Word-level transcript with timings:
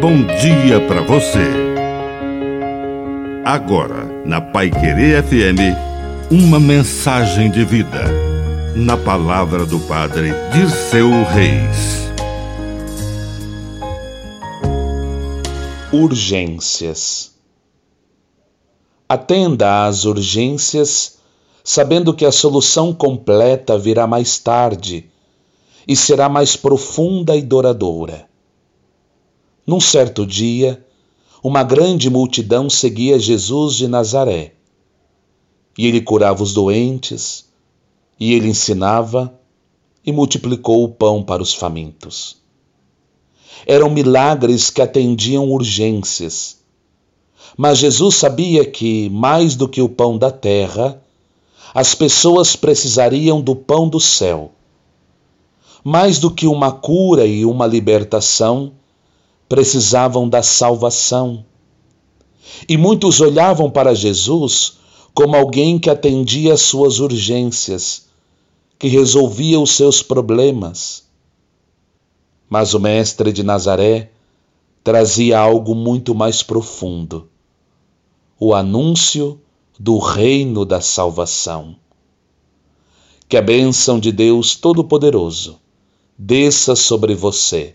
bom 0.00 0.24
dia 0.24 0.80
para 0.88 1.02
você. 1.02 1.44
Agora, 3.44 4.06
na 4.24 4.40
Pai 4.40 4.70
Querer 4.70 5.22
FM, 5.22 5.76
uma 6.30 6.58
mensagem 6.58 7.50
de 7.50 7.66
vida. 7.66 8.04
Na 8.74 8.96
palavra 8.96 9.66
do 9.66 9.78
Padre 9.80 10.30
Dirceu 10.54 11.10
Reis. 11.24 12.08
Urgências. 15.92 17.34
Atenda 19.06 19.86
às 19.86 20.06
urgências, 20.06 21.18
sabendo 21.62 22.14
que 22.14 22.24
a 22.24 22.32
solução 22.32 22.94
completa 22.94 23.76
virá 23.76 24.06
mais 24.06 24.38
tarde 24.38 25.10
e 25.86 25.94
será 25.94 26.26
mais 26.26 26.56
profunda 26.56 27.36
e 27.36 27.42
duradoura. 27.42 28.29
Num 29.70 29.78
certo 29.78 30.26
dia, 30.26 30.84
uma 31.44 31.62
grande 31.62 32.10
multidão 32.10 32.68
seguia 32.68 33.20
Jesus 33.20 33.76
de 33.76 33.86
Nazaré. 33.86 34.54
E 35.78 35.86
ele 35.86 36.00
curava 36.00 36.42
os 36.42 36.52
doentes, 36.52 37.44
e 38.18 38.34
ele 38.34 38.48
ensinava 38.48 39.32
e 40.04 40.10
multiplicou 40.10 40.82
o 40.82 40.88
pão 40.88 41.22
para 41.22 41.40
os 41.40 41.54
famintos. 41.54 42.38
Eram 43.64 43.88
milagres 43.88 44.70
que 44.70 44.82
atendiam 44.82 45.48
urgências. 45.48 46.58
Mas 47.56 47.78
Jesus 47.78 48.16
sabia 48.16 48.64
que, 48.64 49.08
mais 49.10 49.54
do 49.54 49.68
que 49.68 49.80
o 49.80 49.88
pão 49.88 50.18
da 50.18 50.32
terra, 50.32 51.00
as 51.72 51.94
pessoas 51.94 52.56
precisariam 52.56 53.40
do 53.40 53.54
pão 53.54 53.88
do 53.88 54.00
céu 54.00 54.50
mais 55.82 56.18
do 56.18 56.30
que 56.30 56.46
uma 56.46 56.70
cura 56.70 57.24
e 57.24 57.44
uma 57.44 57.66
libertação, 57.66 58.72
precisavam 59.50 60.28
da 60.28 60.44
salvação. 60.44 61.44
E 62.68 62.76
muitos 62.76 63.20
olhavam 63.20 63.68
para 63.68 63.96
Jesus 63.96 64.78
como 65.12 65.34
alguém 65.34 65.76
que 65.76 65.90
atendia 65.90 66.54
às 66.54 66.60
suas 66.62 67.00
urgências, 67.00 68.06
que 68.78 68.86
resolvia 68.86 69.58
os 69.58 69.72
seus 69.72 70.04
problemas. 70.04 71.02
Mas 72.48 72.74
o 72.74 72.78
Mestre 72.78 73.32
de 73.32 73.42
Nazaré 73.42 74.12
trazia 74.84 75.40
algo 75.40 75.74
muito 75.74 76.14
mais 76.14 76.44
profundo: 76.44 77.28
o 78.38 78.54
anúncio 78.54 79.40
do 79.76 79.98
reino 79.98 80.64
da 80.64 80.80
salvação. 80.80 81.74
Que 83.28 83.36
a 83.36 83.42
bênção 83.42 83.98
de 83.98 84.12
Deus 84.12 84.54
Todo-Poderoso 84.54 85.58
desça 86.16 86.76
sobre 86.76 87.16
você. 87.16 87.74